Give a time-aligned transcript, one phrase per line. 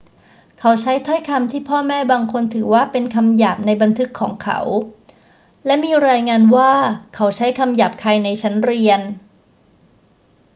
[0.59, 4.59] เขาใช้ถ้อยคำที่พ่อแม่บางคนถือว่าเป็นคำหยาบในบันทึกของเขา
[5.65, 6.71] และมีรายงานว่า
[7.15, 9.01] เขาใช้คำหยาบคายในชั้นเรียน